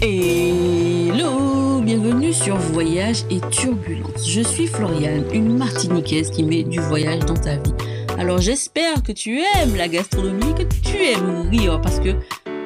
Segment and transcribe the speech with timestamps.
[0.00, 4.30] Hello, bienvenue sur Voyage et Turbulence.
[4.30, 7.74] Je suis Floriane, une Martiniquaise qui met du voyage dans ta vie.
[8.16, 12.10] Alors j'espère que tu aimes la gastronomie, que tu aimes rire parce que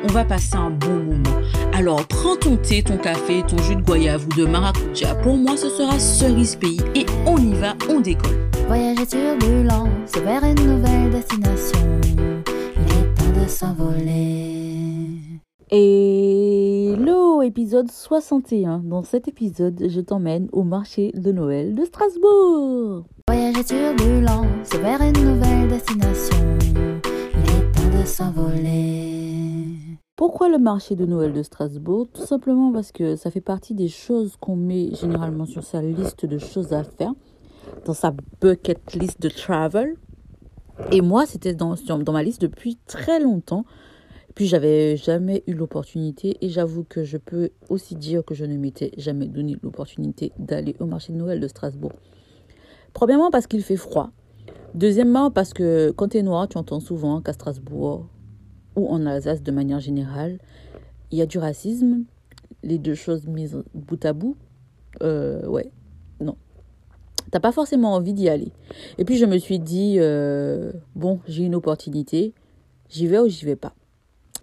[0.05, 1.41] on va passer un bon moment.
[1.73, 5.15] Alors prends ton thé, ton café, ton jus de goyave ou de maracuja.
[5.15, 8.47] Pour moi, ce sera cerise pays et on y va, on décolle.
[8.67, 12.01] Voyage et turbulence vers une nouvelle destination.
[12.07, 14.62] Il est temps de s'envoler.
[15.75, 18.81] Hello, épisode 61.
[18.81, 23.07] Dans cet épisode, je t'emmène au marché de Noël de Strasbourg.
[23.27, 26.37] Voyage et turbulence vers une nouvelle destination.
[26.63, 29.79] Il est temps de s'envoler.
[30.15, 32.07] Pourquoi le marché de Noël de Strasbourg?
[32.13, 36.27] Tout simplement parce que ça fait partie des choses qu'on met généralement sur sa liste
[36.27, 37.15] de choses à faire,
[37.87, 39.97] dans sa bucket list de travel.
[40.91, 43.65] Et moi, c'était dans, dans ma liste depuis très longtemps.
[44.35, 48.57] Puis j'avais jamais eu l'opportunité et j'avoue que je peux aussi dire que je ne
[48.57, 51.93] m'étais jamais donné l'opportunité d'aller au marché de Noël de Strasbourg.
[52.93, 54.11] Premièrement parce qu'il fait froid.
[54.75, 58.07] Deuxièmement parce que quand tu es noir, tu entends souvent qu'à Strasbourg
[58.77, 60.39] ou en Alsace de manière générale,
[61.11, 62.05] il y a du racisme.
[62.63, 64.37] Les deux choses mises bout à bout,
[65.03, 65.71] euh, ouais,
[66.21, 66.37] non.
[67.31, 68.53] T'as pas forcément envie d'y aller.
[68.99, 72.35] Et puis je me suis dit, euh, bon, j'ai une opportunité,
[72.89, 73.75] j'y vais ou j'y vais pas.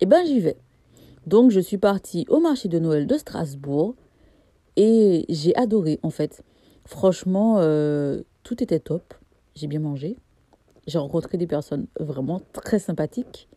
[0.01, 0.57] Eh ben j'y vais.
[1.27, 3.95] Donc je suis partie au marché de Noël de Strasbourg
[4.75, 6.43] et j'ai adoré en fait.
[6.85, 9.13] Franchement, euh, tout était top.
[9.55, 10.15] J'ai bien mangé.
[10.87, 13.47] J'ai rencontré des personnes vraiment très sympathiques.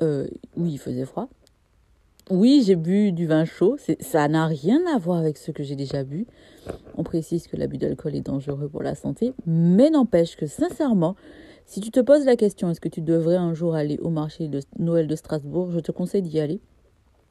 [0.00, 1.28] Euh, oui, il faisait froid.
[2.30, 3.76] Oui, j'ai bu du vin chaud.
[4.00, 6.26] Ça n'a rien à voir avec ce que j'ai déjà bu.
[6.96, 9.32] On précise que l'abus d'alcool est dangereux pour la santé.
[9.46, 11.16] Mais n'empêche que sincèrement,
[11.68, 14.48] si tu te poses la question, est-ce que tu devrais un jour aller au marché
[14.48, 16.60] de Noël de Strasbourg, je te conseille d'y aller.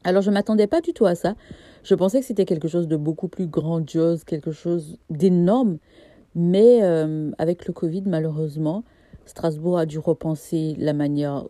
[0.03, 1.33] Alors je m'attendais pas du tout à ça.
[1.81, 5.79] Je pensais que c'était quelque chose de beaucoup plus grandiose, quelque chose d'énorme.
[6.35, 8.83] Mais euh, avec le Covid, malheureusement,
[9.25, 11.47] Strasbourg a dû repenser la manière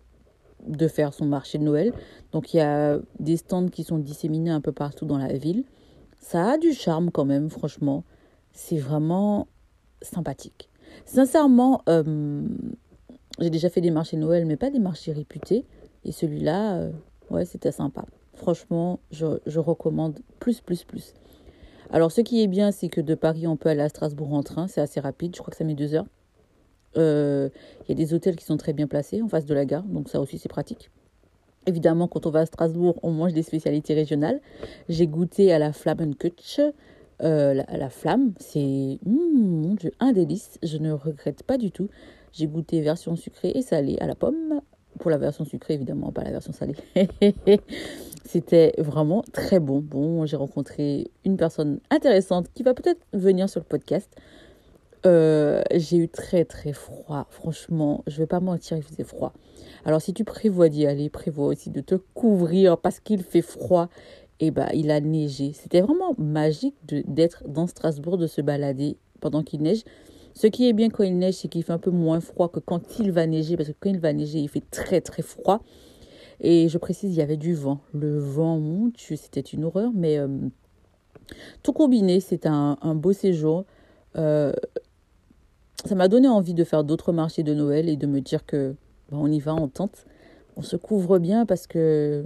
[0.66, 1.92] de faire son marché de Noël.
[2.32, 5.66] Donc il y a des stands qui sont disséminés un peu partout dans la ville.
[6.22, 8.06] Ça a du charme quand même, franchement.
[8.54, 9.50] C'est vraiment
[10.02, 10.70] sympathique.
[11.06, 12.42] Sincèrement, euh,
[13.40, 15.66] j'ai déjà fait des marchés Noël, mais pas des marchés réputés.
[16.06, 16.92] Et celui-là, euh,
[17.30, 18.06] ouais, c'était sympa.
[18.34, 21.14] Franchement, je, recommande plus, plus, plus.
[21.92, 24.44] Alors, ce qui est bien, c'est que de Paris, on peut aller à Strasbourg en
[24.44, 24.68] train.
[24.68, 25.36] C'est assez rapide.
[25.36, 26.06] Je crois que ça met deux heures.
[26.98, 27.50] Euh,
[27.84, 29.84] il y a des hôtels qui sont très bien placés en face de la gare.
[29.84, 30.92] Donc, ça aussi, c'est pratique.
[31.66, 34.40] Évidemment, quand on va à Strasbourg, on mange des spécialités régionales.
[34.88, 36.62] J'ai goûté à la Flammenkutsch.
[37.24, 40.60] Euh, la, flamme, c'est mmh, un délice.
[40.64, 41.90] Je ne regrette pas du tout.
[42.32, 44.62] J'ai goûté version sucrée et salée à la pomme.
[45.00, 46.76] Pour la version sucrée, évidemment, pas la version salée.
[48.26, 49.80] C'était vraiment très bon.
[49.80, 54.10] Bon, j'ai rencontré une personne intéressante qui va peut-être venir sur le podcast.
[55.06, 57.28] Euh, j'ai eu très très froid.
[57.30, 59.34] Franchement, je vais pas mentir, il faisait froid.
[59.86, 63.90] Alors si tu prévois d'y aller, prévois aussi de te couvrir parce qu'il fait froid
[64.40, 65.54] et bah, il a neigé.
[65.54, 69.84] C'était vraiment magique d'être dans Strasbourg, de se balader pendant qu'il neige.
[70.34, 72.60] Ce qui est bien quand il neige, c'est qu'il fait un peu moins froid que
[72.60, 75.64] quand il va neiger, parce que quand il va neiger, il fait très très froid.
[76.40, 77.80] Et je précise, il y avait du vent.
[77.94, 80.28] Le vent, mon c'était une horreur, mais euh,
[81.64, 83.66] tout combiné, c'était un, beau séjour.
[84.16, 84.54] Euh,
[85.86, 88.76] ça m'a donné envie de faire d'autres marchés de Noël et de me dire que
[89.10, 90.06] bah, on y va, on tente.
[90.56, 92.26] On se couvre bien parce que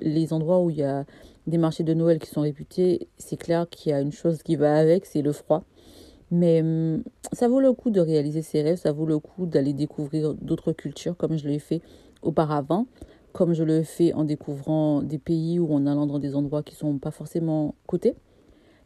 [0.00, 1.04] les endroits où il y a
[1.46, 4.56] des marchés de Noël qui sont réputés, c'est clair qu'il y a une chose qui
[4.56, 5.64] va avec, c'est le froid.
[6.30, 7.02] Mais hum,
[7.32, 10.72] ça vaut le coup de réaliser ses rêves, ça vaut le coup d'aller découvrir d'autres
[10.72, 11.82] cultures comme je l'ai fait
[12.22, 12.86] auparavant,
[13.32, 16.74] comme je le fais en découvrant des pays ou en allant dans des endroits qui
[16.74, 18.14] ne sont pas forcément cotés.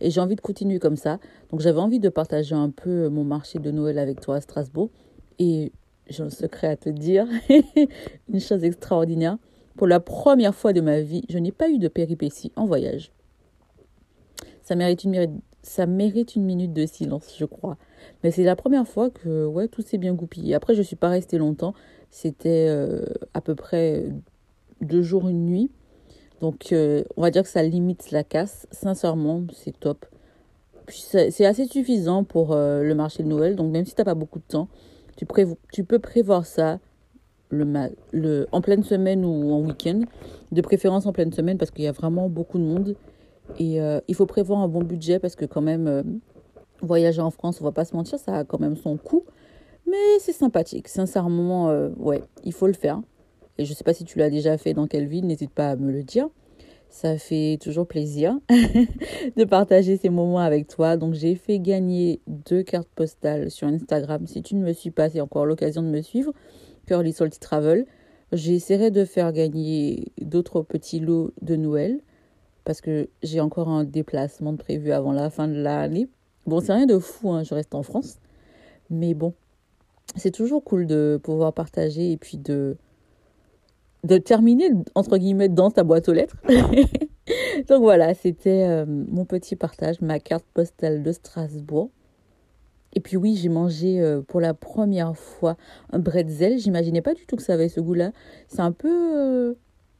[0.00, 1.18] Et j'ai envie de continuer comme ça.
[1.50, 4.90] Donc j'avais envie de partager un peu mon marché de Noël avec toi à Strasbourg.
[5.38, 5.72] Et
[6.08, 7.26] j'ai un secret à te dire,
[8.28, 9.38] une chose extraordinaire.
[9.76, 13.10] Pour la première fois de ma vie, je n'ai pas eu de péripéties en voyage.
[14.62, 17.76] Ça mérite une, ça mérite une minute de silence, je crois.
[18.22, 20.54] Mais c'est la première fois que ouais, tout s'est bien goupillé.
[20.54, 21.74] Après, je ne suis pas restée longtemps.
[22.10, 23.04] C'était euh,
[23.34, 24.04] à peu près
[24.80, 25.70] deux jours, une nuit.
[26.40, 28.66] Donc, euh, on va dire que ça limite la casse.
[28.70, 30.06] Sincèrement, c'est top.
[30.88, 33.56] C'est assez suffisant pour euh, le marché de Noël.
[33.56, 34.68] Donc, même si tu n'as pas beaucoup de temps,
[35.16, 36.78] tu peux prévoir ça
[37.50, 37.66] le,
[38.12, 40.00] le, en pleine semaine ou en week-end,
[40.52, 42.96] de préférence en pleine semaine parce qu'il y a vraiment beaucoup de monde.
[43.58, 46.02] Et euh, il faut prévoir un bon budget parce que quand même, euh,
[46.80, 49.24] voyager en France, on va pas se mentir, ça a quand même son coût.
[49.86, 50.88] Mais c'est sympathique.
[50.88, 53.00] Sincèrement, euh, ouais, il faut le faire.
[53.58, 55.76] Et je sais pas si tu l'as déjà fait dans quelle ville, n'hésite pas à
[55.76, 56.28] me le dire.
[56.88, 58.38] Ça fait toujours plaisir
[59.36, 60.96] de partager ces moments avec toi.
[60.96, 64.26] Donc j'ai fait gagner deux cartes postales sur Instagram.
[64.26, 66.32] Si tu ne me suis pas, c'est encore l'occasion de me suivre.
[66.86, 67.86] Curly Salty Travel.
[68.32, 72.00] J'essaierai de faire gagner d'autres petits lots de Noël
[72.64, 76.08] parce que j'ai encore un déplacement prévu avant la fin de l'année.
[76.46, 78.18] Bon, c'est rien de fou, hein, je reste en France.
[78.90, 79.34] Mais bon,
[80.16, 82.76] c'est toujours cool de pouvoir partager et puis de,
[84.04, 86.36] de terminer, entre guillemets, dans ta boîte aux lettres.
[87.68, 91.90] Donc voilà, c'était euh, mon petit partage, ma carte postale de Strasbourg.
[92.94, 95.56] Et puis oui, j'ai mangé euh, pour la première fois
[95.90, 96.58] un bretzel.
[96.58, 98.12] J'imaginais pas du tout que ça avait ce goût-là.
[98.48, 99.54] C'est un peu euh,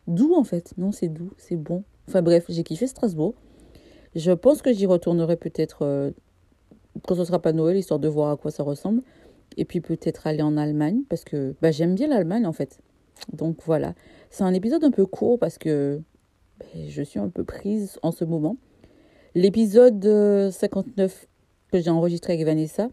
[0.07, 0.75] doux en fait.
[0.79, 1.85] Non, c'est doux, c'est bon.
[2.09, 3.35] Enfin bref, j'ai kiffé Strasbourg.
[4.15, 6.13] Je pense que j'y retournerai peut-être
[7.03, 9.03] quand ce sera pas Noël, histoire de voir à quoi ça ressemble.
[9.57, 12.81] Et puis peut-être aller en Allemagne, parce que bah, j'aime bien l'Allemagne en fait.
[13.33, 13.95] Donc voilà,
[14.31, 16.01] c'est un épisode un peu court parce que
[16.59, 18.57] bah, je suis un peu prise en ce moment.
[19.35, 21.27] L'épisode 59
[21.75, 22.89] que j'ai enregistré avec Vanessa,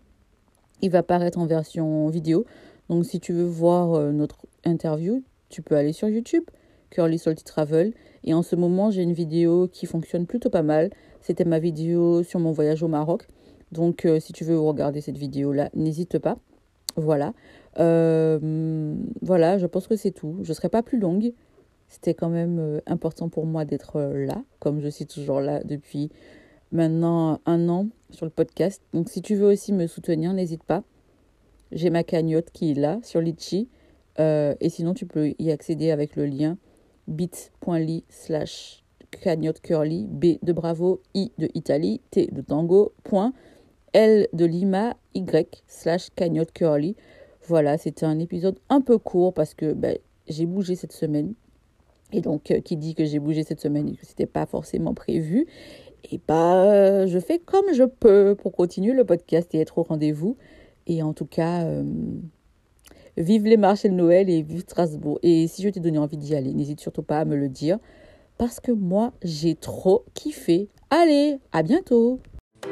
[0.81, 2.45] il va paraître en version vidéo.
[2.89, 6.43] Donc si tu veux voir euh, notre interview, tu peux aller sur YouTube,
[6.89, 7.93] Curly Salty Travel.
[8.23, 10.89] Et en ce moment, j'ai une vidéo qui fonctionne plutôt pas mal.
[11.21, 13.27] C'était ma vidéo sur mon voyage au Maroc.
[13.71, 16.39] Donc euh, si tu veux regarder cette vidéo-là, n'hésite pas.
[16.95, 17.35] Voilà.
[17.77, 20.39] Euh, voilà, je pense que c'est tout.
[20.41, 21.33] Je ne serai pas plus longue.
[21.87, 26.09] C'était quand même important pour moi d'être là, comme je suis toujours là depuis
[26.71, 28.81] maintenant un an sur le podcast.
[28.93, 30.83] Donc si tu veux aussi me soutenir, n'hésite pas.
[31.71, 33.69] J'ai ma cagnotte qui est là sur Litchi.
[34.17, 36.57] et sinon, tu peux y accéder avec le lien
[37.07, 43.33] bit.ly slash cagnotte curly, B de bravo, I de Italie, T de tango, point,
[43.93, 46.95] L de Lima, Y slash cagnotte curly.
[47.47, 49.97] Voilà, c'était un épisode un peu court parce que ben,
[50.27, 51.33] j'ai bougé cette semaine.
[52.13, 54.93] Et donc, euh, qui dit que j'ai bougé cette semaine et que c'était pas forcément
[54.93, 55.47] prévu,
[56.09, 60.37] et bah, je fais comme je peux pour continuer le podcast et être au rendez-vous.
[60.87, 61.83] Et en tout cas, euh,
[63.17, 65.19] vive les marchés de Noël et vive Strasbourg.
[65.23, 67.77] Et si je t'ai donné envie d'y aller, n'hésite surtout pas à me le dire.
[68.37, 70.69] Parce que moi, j'ai trop kiffé.
[70.89, 72.19] Allez, à bientôt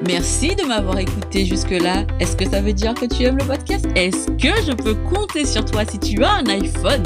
[0.08, 2.06] Merci de m'avoir écouté jusque-là.
[2.20, 3.86] Est-ce que ça veut dire que tu aimes le podcast?
[3.96, 7.04] Est-ce que je peux compter sur toi si tu as un iPhone?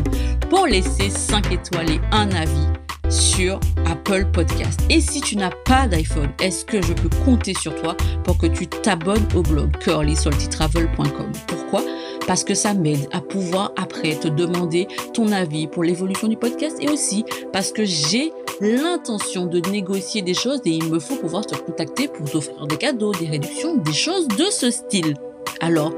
[0.49, 4.79] Pour laisser 5 étoiles et un avis sur Apple Podcast.
[4.89, 8.47] Et si tu n'as pas d'iPhone, est-ce que je peux compter sur toi pour que
[8.47, 11.81] tu t'abonnes au blog curlysaltytravel.com Pourquoi?
[12.27, 16.77] Parce que ça m'aide à pouvoir après te demander ton avis pour l'évolution du podcast
[16.79, 21.45] et aussi parce que j'ai l'intention de négocier des choses et il me faut pouvoir
[21.45, 25.15] te contacter pour t'offrir des cadeaux, des réductions, des choses de ce style.
[25.59, 25.93] Alors,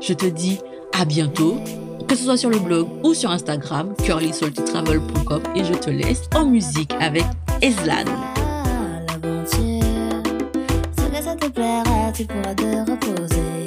[0.00, 0.58] je te dis
[0.98, 1.56] à bientôt,
[2.10, 6.44] que ce soit sur le blog ou sur Instagram, curlysaltytravel.com et je te laisse en
[6.44, 7.22] musique avec
[7.62, 8.04] Eslan.
[12.84, 13.59] reposer